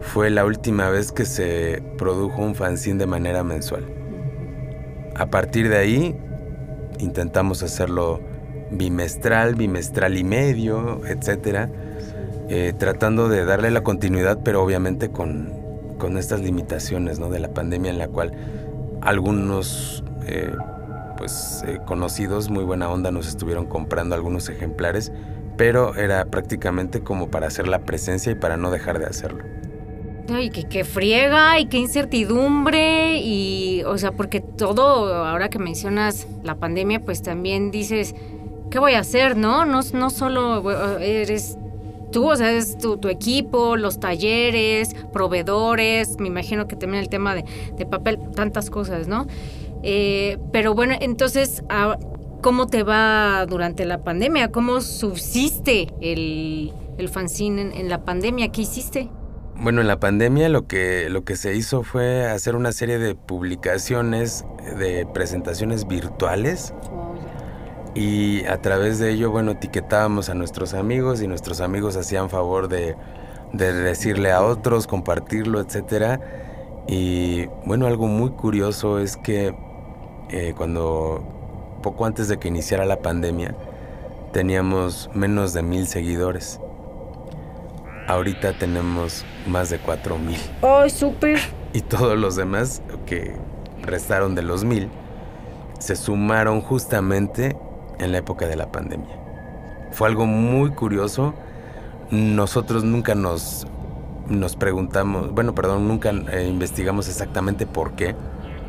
[0.00, 3.84] fue la última vez que se produjo un fanzine de manera mensual.
[5.16, 6.16] A partir de ahí
[6.98, 8.20] intentamos hacerlo
[8.70, 11.70] bimestral, bimestral y medio, etcétera
[12.52, 15.52] eh, tratando de darle la continuidad, pero obviamente con,
[15.98, 17.30] con estas limitaciones ¿no?
[17.30, 18.32] de la pandemia en la cual
[19.02, 20.52] algunos eh,
[21.16, 25.12] pues, eh, conocidos, muy buena onda, nos estuvieron comprando algunos ejemplares,
[25.56, 29.44] pero era prácticamente como para hacer la presencia y para no dejar de hacerlo.
[30.32, 36.28] Ay, que, que, friega y qué incertidumbre y, o sea, porque todo, ahora que mencionas
[36.44, 38.14] la pandemia, pues también dices,
[38.70, 39.64] ¿qué voy a hacer, no?
[39.64, 41.58] No, no solo eres
[42.10, 47.34] tú, o sea, es tu, equipo, los talleres, proveedores, me imagino que también el tema
[47.34, 47.44] de,
[47.86, 49.26] papel, tantas cosas, ¿no?
[49.82, 51.98] Eh, pero bueno, entonces, ah,
[52.42, 54.50] ¿cómo te va durante la pandemia?
[54.50, 58.52] ¿Cómo subsiste el, el fanzine en, la pandemia?
[58.52, 59.08] ¿Qué hiciste?
[59.56, 63.14] Bueno, en la pandemia lo que, lo que se hizo fue hacer una serie de
[63.14, 64.44] publicaciones,
[64.78, 66.72] de presentaciones virtuales.
[67.94, 72.68] Y a través de ello, bueno, etiquetábamos a nuestros amigos y nuestros amigos hacían favor
[72.68, 72.96] de,
[73.52, 76.20] decirle a otros, compartirlo, etc.
[76.86, 79.54] Y bueno, algo muy curioso es que
[80.30, 81.22] eh, cuando
[81.82, 83.56] poco antes de que iniciara la pandemia,
[84.32, 86.60] teníamos menos de mil seguidores.
[88.06, 90.38] Ahorita tenemos más de cuatro mil.
[90.62, 91.40] ¡Ay, súper!
[91.72, 93.34] Y todos los demás que
[93.82, 94.88] restaron de los mil
[95.80, 97.56] se sumaron justamente
[98.00, 99.16] en la época de la pandemia.
[99.92, 101.34] Fue algo muy curioso.
[102.10, 103.66] Nosotros nunca nos,
[104.28, 108.16] nos preguntamos, bueno, perdón, nunca eh, investigamos exactamente por qué.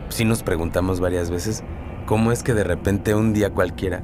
[0.09, 1.63] Sí nos preguntamos varias veces
[2.05, 4.03] cómo es que de repente un día cualquiera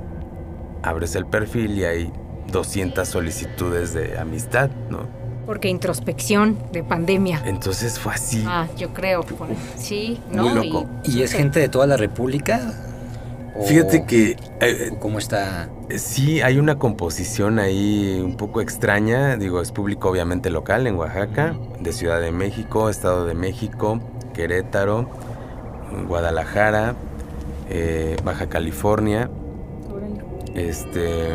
[0.83, 2.13] abres el perfil y hay
[2.51, 5.07] 200 solicitudes de amistad, ¿no?
[5.45, 7.41] Porque introspección de pandemia.
[7.45, 8.43] Entonces fue así.
[8.45, 9.25] Ah, yo creo.
[9.75, 10.43] Sí, ¿no?
[10.43, 10.89] Muy loco.
[11.05, 12.73] ¿Y, es gente de toda la República?
[13.57, 15.69] O- Fíjate que eh, o ¿Cómo está?
[15.95, 19.35] sí hay una composición ahí un poco extraña.
[19.37, 23.99] Digo, es público obviamente local en Oaxaca, de Ciudad de México, Estado de México,
[24.33, 25.09] Querétaro,
[26.07, 26.95] Guadalajara,
[27.69, 29.29] eh, Baja California,
[30.55, 31.27] este,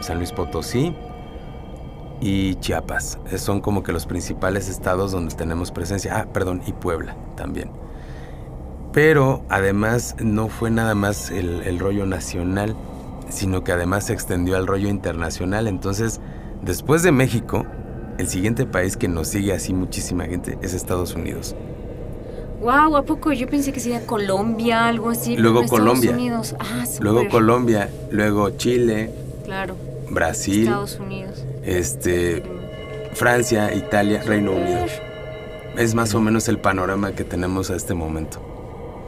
[0.00, 0.94] San Luis Potosí
[2.20, 3.18] y Chiapas.
[3.30, 6.16] Eh, Son como que los principales estados donde tenemos presencia.
[6.18, 7.70] Ah, perdón, y Puebla también.
[8.92, 12.74] Pero además no fue nada más el, el rollo nacional,
[13.28, 15.68] sino que además se extendió al rollo internacional.
[15.68, 16.20] Entonces,
[16.62, 17.66] después de México,
[18.18, 21.54] el siguiente país que nos sigue así muchísima gente es Estados Unidos.
[22.60, 23.32] Wow, ¿a poco?
[23.32, 25.36] Yo pensé que sería Colombia, algo así.
[25.36, 26.10] Luego Estados Colombia.
[26.10, 26.56] Unidos.
[26.58, 27.28] Ah, Luego.
[27.30, 29.10] Colombia, luego Chile,
[29.44, 29.76] Claro,
[30.10, 31.44] Brasil, Estados Unidos.
[31.62, 32.42] este,
[33.12, 34.86] Francia, Italia, Reino Unido.
[35.76, 38.40] Es más o menos el panorama que tenemos a este momento.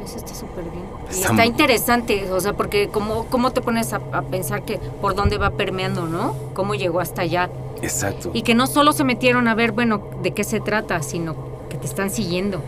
[0.04, 0.84] Eso está súper bien.
[1.08, 4.78] Y Está está, interesante, o sea, porque cómo, cómo te pones a, a pensar que
[5.00, 6.34] por dónde va permeando, ¿no?
[6.54, 7.50] Cómo llegó hasta allá.
[7.82, 8.30] Exacto.
[8.32, 11.36] Y que no solo se metieron a ver, bueno, de qué se trata, sino
[11.68, 12.62] que te están siguiendo.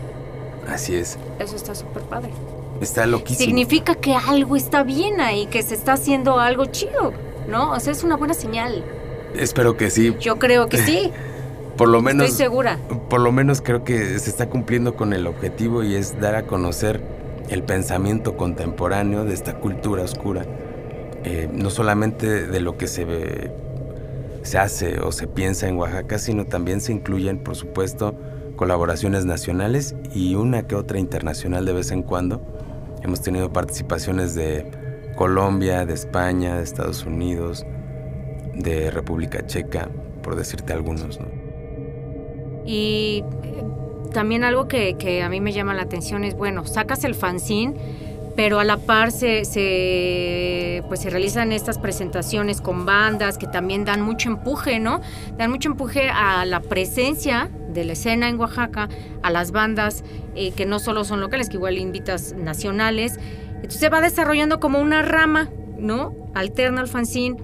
[0.67, 1.17] Así es.
[1.39, 2.29] Eso está súper padre.
[2.81, 3.45] Está loquísimo.
[3.45, 7.13] Significa que algo está bien ahí, que se está haciendo algo chido,
[7.47, 7.71] ¿no?
[7.71, 8.83] O sea, es una buena señal.
[9.35, 10.15] Espero que sí.
[10.19, 11.11] Yo creo que sí.
[11.77, 12.77] Por lo menos, Estoy segura.
[13.09, 16.43] por lo menos creo que se está cumpliendo con el objetivo y es dar a
[16.43, 17.01] conocer
[17.53, 20.45] el pensamiento contemporáneo de esta cultura oscura.
[21.23, 23.05] Eh, no solamente de lo que se
[24.43, 28.13] se hace o se piensa en Oaxaca, sino también se incluyen, por supuesto,
[28.55, 32.41] colaboraciones nacionales y una que otra internacional de vez en cuando.
[33.01, 34.65] Hemos tenido participaciones de
[35.15, 37.65] Colombia, de España, de Estados Unidos,
[38.53, 39.89] de República Checa,
[40.21, 41.27] por decirte algunos, ¿no?
[42.65, 43.63] Y eh,
[44.13, 47.73] también algo que, a mí me llama la atención es, bueno, sacas el fanzine,
[48.35, 53.85] pero a la par se, se, pues se realizan estas presentaciones con bandas que también
[53.85, 55.01] dan mucho empuje, ¿no?
[55.37, 58.89] Dan mucho empuje a la presencia de la escena en Oaxaca,
[59.21, 60.03] a las bandas
[60.35, 63.19] eh, que no solo son locales, que igual invitas nacionales.
[63.55, 66.13] Entonces se va desarrollando como una rama, ¿no?
[66.33, 67.37] Alterna al fanzine.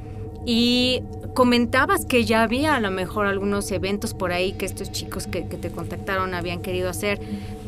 [0.46, 1.04] Y
[1.40, 5.44] comentabas que ya había a lo mejor algunos eventos por ahí que estos chicos que,
[5.44, 7.18] te contactaron habían querido hacer,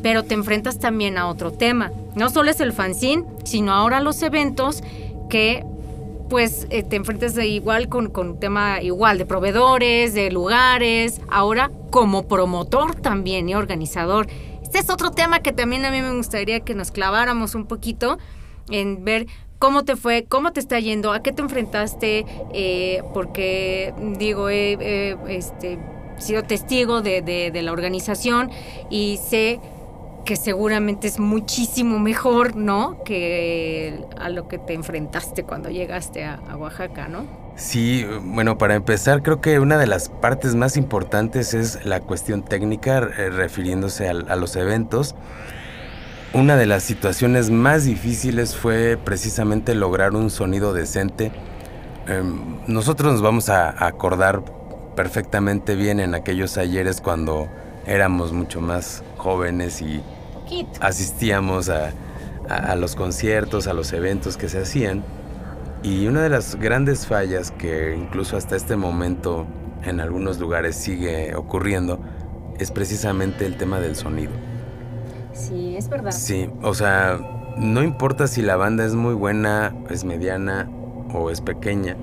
[0.02, 1.90] pero te enfrentas también a otro tema.
[2.14, 4.82] No solo es el fanzine, sino ahora los eventos
[5.30, 5.64] que
[6.28, 11.70] pues eh, te enfrentas igual con, con un tema igual de proveedores, de lugares, ahora
[11.88, 14.26] como promotor también y organizador.
[14.62, 18.18] Este es otro tema que también a mí me gustaría que nos claváramos un poquito
[18.68, 19.28] en ver
[19.62, 25.16] cómo te fue, cómo te está yendo, a qué te enfrentaste, eh, porque digo, he
[25.28, 25.78] este,
[26.18, 28.50] sido testigo de, la organización
[28.90, 29.60] y sé
[30.24, 33.04] que seguramente es muchísimo mejor, ¿no?
[33.04, 37.24] Que a lo que te enfrentaste cuando llegaste a, a Oaxaca, ¿no?
[37.54, 42.42] Sí, bueno, para empezar, creo que una de las partes más importantes es la cuestión
[42.42, 45.14] técnica, eh, refiriéndose al- a, los eventos.
[46.34, 51.30] Una de las situaciones más difíciles fue precisamente lograr un sonido decente.
[52.08, 54.42] Em, nosotros nos vamos a a acordar
[54.96, 57.48] perfectamente bien en aquellos ayeres cuando
[57.86, 60.02] éramos mucho más jóvenes y
[60.80, 61.92] asistíamos a,
[62.48, 65.04] a- a los conciertos, a los eventos que se hacían.
[65.82, 69.46] Y una de las grandes fallas que incluso hasta este momento
[69.84, 72.00] en algunos lugares sigue ocurriendo
[72.58, 74.32] es precisamente el tema del sonido.
[75.32, 76.12] Sí, es verdad.
[76.12, 77.18] Sí, o sea,
[77.56, 80.68] no importa si la banda es muy buena, es mediana
[81.12, 81.96] o es pequeña.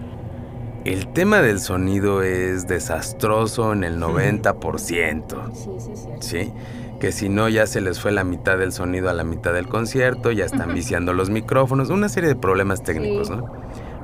[0.86, 5.24] El tema del sonido es desastroso en el 90%.
[5.54, 6.10] Sí, sí, sí.
[6.20, 6.54] ¿sí?
[7.00, 9.68] Que si no ya se les fue la mitad del sonido a la mitad del
[9.68, 13.34] concierto, ya están viciando los micrófonos, una serie de problemas técnicos, Sí.
[13.36, 13.46] ¿no?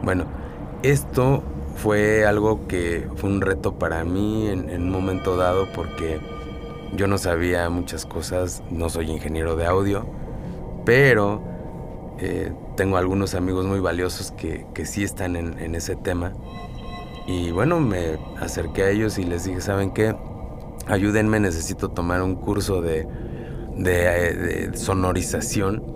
[0.03, 0.25] Bueno,
[0.83, 1.43] esto
[1.75, 6.19] fue algo que fue un reto para mí en, en un momento dado porque
[6.95, 10.05] yo no sabía muchas cosas, no soy ingeniero de audio,
[10.85, 11.41] pero
[12.19, 16.33] eh, tengo algunos amigos muy valiosos que, que sí están en, ese tema.
[17.27, 20.15] Y bueno, me acerqué a ellos y les dije, ¿saben qué?
[20.87, 23.07] ayúdenme, necesito tomar un curso de,
[23.75, 25.95] de, de sonorización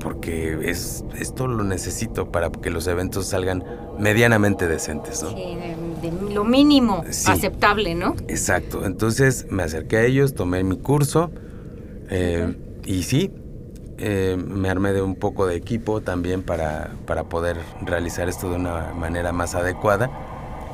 [0.00, 3.64] porque es, esto lo necesito para que los eventos salgan
[3.98, 5.30] medianamente decentes, ¿no?
[5.30, 5.58] Sí,
[6.00, 7.30] de, lo mínimo Sí.
[7.30, 8.14] aceptable, ¿no?
[8.28, 11.30] Exacto, entonces me acerqué a ellos, tomé mi curso
[12.10, 13.30] eh, y sí,
[13.98, 18.56] eh, me armé de un poco de equipo también para, para poder realizar esto de
[18.56, 20.10] una manera más adecuada.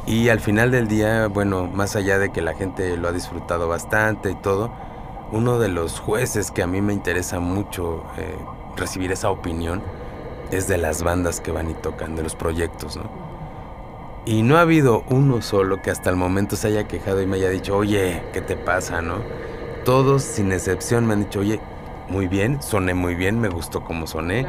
[0.06, 3.66] Y al final del día, bueno, más allá de que la gente lo ha disfrutado
[3.66, 4.70] bastante y todo,
[5.32, 8.36] uno de los jueces que a mí me interesa mucho eh,
[8.76, 9.82] recibir esa opinión
[10.52, 13.25] es de las bandas que van y tocan, de los proyectos, ¿no?
[14.26, 17.36] Y no ha habido uno solo que hasta el momento se haya quejado y me
[17.36, 19.18] haya dicho, oye, ¿qué te pasa, no?
[19.84, 21.60] Todos, sin excepción, me han dicho, oye,
[22.08, 24.44] muy bien, soné muy bien, me gustó como soné.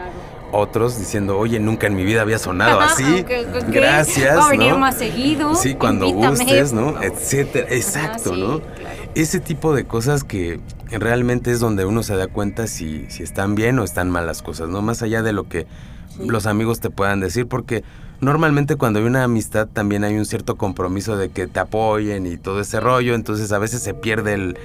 [0.51, 3.23] Otros diciendo, oye, nunca en mi vida había sonado así.
[3.67, 4.35] Gracias.
[4.35, 5.53] Va a venir más seguido.
[5.53, 6.99] Sí, cuando gustes, ¿no?
[6.99, 7.67] Etcétera.
[7.69, 8.61] Exacto, ¿no?
[9.13, 10.59] Ese tipo de cosas que
[10.89, 14.41] realmente es donde uno se da cuenta si, si están bien o están mal las
[14.41, 14.81] cosas, ¿no?
[14.81, 15.67] Más allá de lo que
[16.17, 17.83] los amigos te puedan decir, porque
[18.21, 22.37] normalmente cuando hay una amistad también hay un cierto compromiso de que te apoyen y
[22.37, 24.57] todo ese rollo, entonces a veces se pierde el,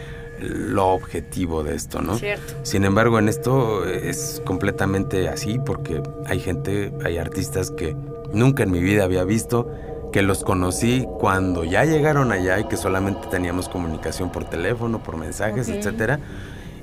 [0.43, 2.19] lo objetivo de esto, ¿no?
[2.19, 2.55] Cierto.
[2.63, 7.97] Sin embargo, en esto es completamente así porque hay gente, hay artistas que
[8.33, 9.71] nunca en mi vida había visto,
[10.13, 15.17] que los conocí cuando ya llegaron allá y que solamente teníamos comunicación por teléfono, por
[15.17, 16.21] mensajes, etcétera,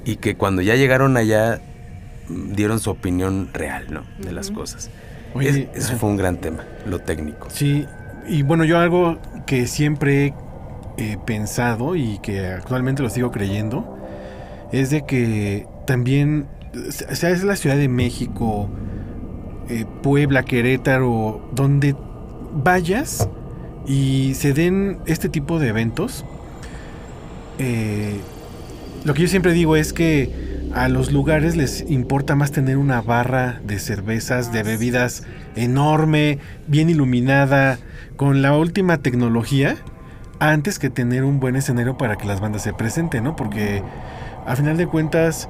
[0.04, 1.62] y que cuando ya llegaron allá
[2.30, 4.04] dieron su opinión real, ¿no?
[4.20, 4.90] De las cosas.
[5.34, 7.48] Oye, Es- eso fue un gran tema, lo técnico.
[7.50, 7.86] Sí,
[8.28, 10.34] y bueno, yo algo que siempre
[10.98, 13.98] he pensado y que actualmente lo sigo creyendo
[14.72, 16.48] es de que también,
[16.90, 18.70] sea es la Ciudad de México,
[19.70, 21.96] eh, Puebla, Querétaro, donde
[22.54, 23.28] vayas
[23.88, 26.26] y se den este tipo de eventos,
[27.60, 28.20] eh,
[29.04, 33.02] lo que yo siempre digo es que a los lugares les importa más tener una
[33.02, 35.24] barra de cervezas, de bebidas
[35.56, 37.80] enorme, bien iluminada,
[38.16, 39.78] con la última tecnología,
[40.40, 43.36] antes que tener un buen escenario para que las bandas se presenten, ¿no?
[43.36, 43.82] Porque
[44.46, 45.50] a final de cuentas,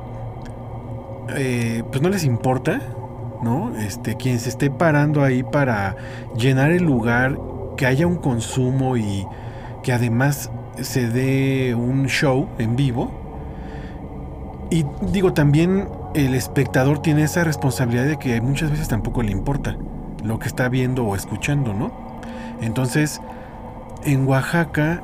[1.36, 2.82] eh, pues no les importa,
[3.41, 3.76] ¿no?
[3.78, 5.95] Este, quien se esté parando ahí para
[6.38, 7.38] llenar el lugar,
[7.78, 9.26] que haya un consumo y
[9.84, 10.51] que además
[10.82, 13.28] se dé un show en vivo.
[14.72, 19.78] Y digo, también el espectador tiene esa responsabilidad de que muchas veces tampoco le importa
[20.24, 21.91] lo que está viendo o escuchando, ¿no?
[22.61, 23.20] Entonces,
[24.03, 25.03] en Oaxaca,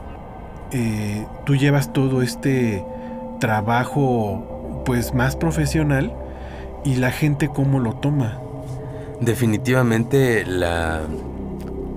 [0.71, 2.85] eh, tú llevas todo este
[3.39, 6.13] trabajo, pues más profesional,
[6.83, 8.39] y la gente cómo lo toma.
[9.19, 11.01] Definitivamente la,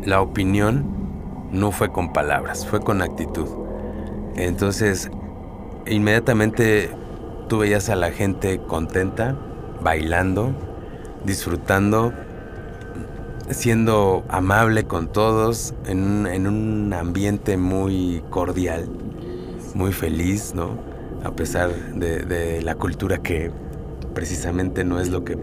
[0.04, 0.86] la opinión
[1.52, 3.48] no fue con palabras, fue con actitud.
[4.36, 5.10] Entonces,
[5.86, 6.90] inmediatamente
[7.48, 9.36] tú veías a la gente contenta,
[9.80, 10.56] bailando,
[11.24, 12.14] disfrutando,
[13.50, 18.88] siendo amable con todos, en un, en un ambiente muy cordial,
[19.74, 20.78] muy feliz, ¿no?
[21.22, 23.52] A pesar de, de la cultura que
[24.14, 25.38] precisamente no es lo que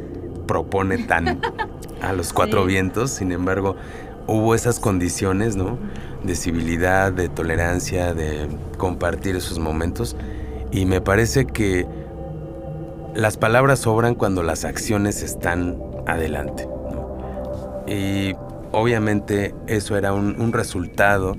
[0.47, 1.45] propone tan
[2.01, 2.68] a los cuatro Sí.
[2.68, 3.76] vientos, sin embargo,
[4.28, 5.80] hubo esas condiciones, ¿no?
[6.24, 10.16] De civilidad, de tolerancia, de compartir esos momentos.
[10.76, 11.88] Y me parece que
[13.15, 16.67] las palabras sobran cuando las acciones están adelante.
[17.88, 18.34] Y
[18.73, 21.38] obviamente eso era un, un resultado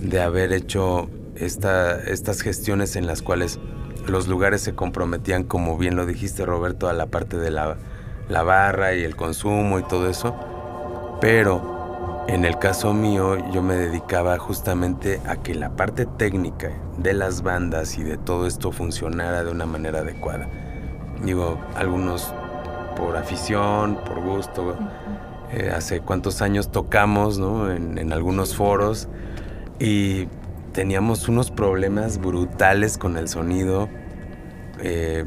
[0.00, 3.60] de haber hecho esta- estas gestiones en las cuales
[4.06, 7.76] los lugares se comprometían, como bien lo dijiste Roberto, a la parte de la,
[8.30, 10.34] la barra y el consumo y todo eso.
[11.20, 11.71] Pero
[12.28, 17.42] en el caso mío yo me dedicaba justamente a que la parte técnica de las
[17.42, 20.48] bandas y de todo esto funcionara de una manera adecuada.
[21.24, 22.32] Digo, algunos
[22.96, 24.76] por afición, por gusto.
[25.52, 27.70] Eh, hace cuántos años tocamos ¿no?
[27.70, 29.08] en, en algunos foros
[29.78, 30.26] y
[30.72, 33.88] teníamos unos problemas brutales con el sonido.
[34.80, 35.24] Eh,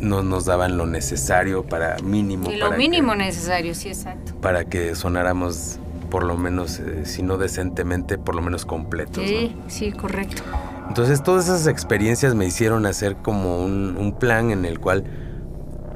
[0.00, 2.50] no nos daban lo necesario para mínimo.
[2.50, 4.34] Y lo para que- mínimo necesario, sí, exacto.
[4.40, 5.78] para que sonáramos
[6.14, 9.18] por lo menos, eh, si no decentemente, por lo menos completos.
[9.18, 9.26] ¿no?
[9.28, 10.44] Sí, sí, correcto.
[10.86, 15.02] Entonces todas esas experiencias me hicieron hacer como un, un plan en el cual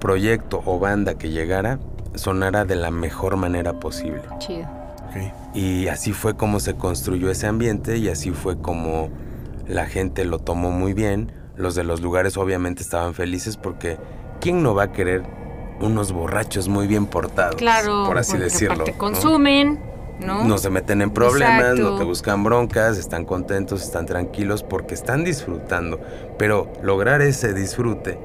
[0.01, 1.79] proyecto o banda que llegara
[2.17, 4.23] sonara de la mejor manera posible.
[4.41, 4.67] Chido.
[5.55, 9.11] Y así fue como se construyó ese ambiente y así fue como
[9.69, 11.31] la gente lo tomó muy bien.
[11.55, 13.99] Los de los lugares obviamente estaban felices porque
[14.41, 15.23] ¿quién no va a querer
[15.81, 17.55] unos borrachos muy bien portados?
[17.55, 18.75] Claro, por así decirlo.
[18.75, 18.99] aparte ¿no?
[18.99, 19.88] consumen,
[20.21, 20.45] ¿no?
[20.45, 21.91] No se meten en problemas, Exacto.
[21.91, 26.01] no te buscan broncas, están contentos, están tranquilos porque están disfrutando.
[26.39, 28.19] Pero lograr ese disfrute,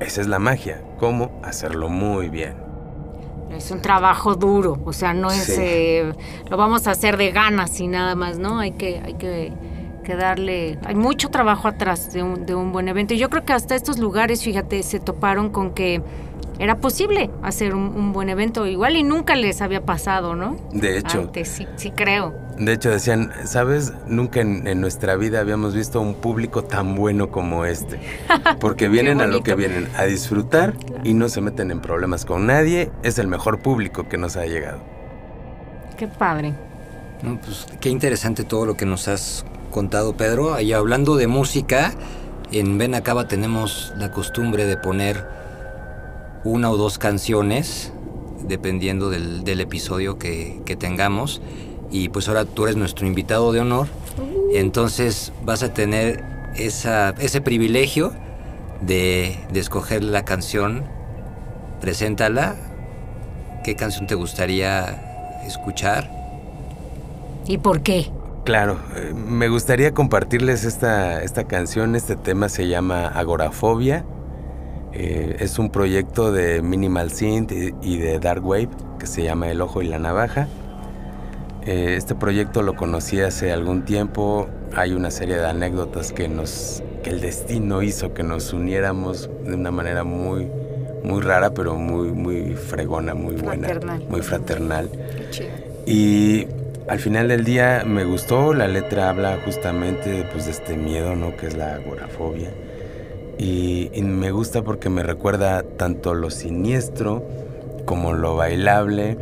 [0.00, 0.82] esa es la magia.
[0.98, 1.40] ¿Cómo?
[1.42, 2.54] Hacerlo muy bien.
[3.52, 5.54] Es un trabajo duro, o sea, no es Sí.
[5.58, 6.12] eh,
[6.50, 8.58] lo vamos a hacer de ganas y nada más, ¿no?
[8.58, 9.52] Hay que, hay que,
[10.04, 13.14] que darle, hay mucho trabajo atrás de un, de un buen evento.
[13.14, 16.02] Y yo creo que hasta estos lugares, fíjate, se toparon con que
[16.58, 18.66] era posible hacer un, un buen evento.
[18.66, 20.56] Igual y nunca les había pasado, ¿no?
[20.72, 21.20] De hecho.
[21.20, 22.34] Antes, sí, sí creo.
[22.58, 23.92] De hecho, decían, ¿sabes?
[24.08, 28.00] Nunca en, en nuestra vida habíamos visto un público tan bueno como este.
[28.60, 32.46] Porque vienen a lo que vienen, a disfrutar y no se meten en problemas con
[32.46, 32.90] nadie.
[33.04, 34.80] Es el mejor público que nos ha llegado.
[35.96, 36.54] Qué padre.
[37.22, 40.60] No, pues, qué interesante todo lo que nos has contado, Pedro.
[40.60, 41.92] Y hablando de música,
[42.50, 45.37] en Benacaba tenemos la costumbre de poner
[46.44, 47.92] una o dos canciones,
[48.46, 51.42] dependiendo del, del episodio que, que tengamos.
[51.90, 53.88] Y pues ahora tú eres nuestro invitado de honor.
[54.52, 56.24] Entonces vas a tener
[56.56, 58.12] esa, ese privilegio
[58.80, 60.84] de, de escoger la canción.
[61.80, 62.56] Preséntala.
[63.64, 66.10] ¿Qué canción te gustaría escuchar?
[67.46, 68.10] ¿Y por qué?
[68.44, 71.96] Claro, eh, me gustaría compartirles esta, esta canción.
[71.96, 74.04] Este tema se llama Agorafobia.
[74.92, 79.60] Eh, es un proyecto de Minimal Synth y, de Dark Wave que se llama El
[79.60, 80.48] Ojo y la Navaja.
[81.66, 84.48] Eh, este proyecto lo conocí hace algún tiempo.
[84.74, 89.54] Hay una serie de anécdotas que nos que el destino hizo que nos uniéramos de
[89.54, 90.48] una manera muy
[91.04, 94.04] muy rara, pero muy muy fregona, muy buena, Fraternal.
[94.08, 94.90] muy fraternal.
[95.86, 96.46] Y
[96.88, 101.36] al final del día me gustó, la letra habla justamente pues, de este miedo, ¿no?
[101.36, 102.50] Que es la agorafobia.
[103.38, 107.22] Y, y me gusta porque me recuerda tanto lo siniestro
[107.84, 109.16] como lo bailable.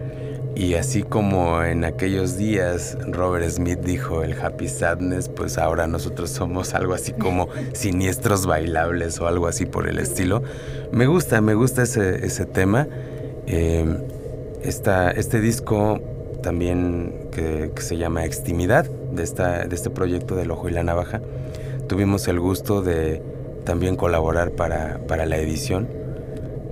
[0.57, 6.31] Y así como en aquellos días Robert Smith dijo el happy sadness, pues ahora nosotros
[6.31, 10.43] somos algo así como siniestros bailables o algo así por el estilo.
[10.93, 12.89] Me gusta, me gusta ese, ese tema.
[13.47, 13.85] Eh,
[14.63, 16.01] esta, este disco
[16.43, 20.83] también que, que se llama Extimidad, de, esta, de este proyecto del Ojo y la
[20.83, 21.21] Navaja,
[21.87, 23.23] tuvimos el gusto de
[23.67, 25.87] también colaborar para, para la edición.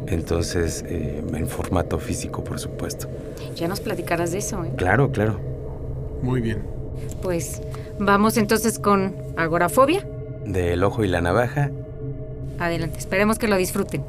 [0.07, 3.09] Entonces, eh, en formato físico, por supuesto.
[3.55, 4.73] Ya nos platicarás de eso, ¿eh?
[4.77, 5.39] Claro, claro.
[6.23, 6.63] Muy bien.
[7.21, 7.61] Pues
[7.99, 10.07] vamos entonces con Agorafobia.
[10.47, 11.71] Del Ojo y la Navaja,
[12.59, 14.05] Adelante, esperemos que lo disfruten.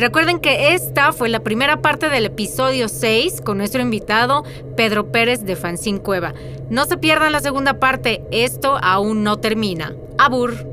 [0.00, 4.44] Recuerden que esta fue la primera parte del episodio 6 con nuestro invitado
[4.74, 6.32] Pedro Pérez de Fanzín Cueva.
[6.70, 9.94] No se pierdan la segunda parte, esto aún no termina.
[10.16, 10.69] Abur.